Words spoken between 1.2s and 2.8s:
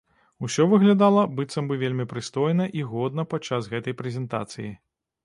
быццам бы вельмі прыстойна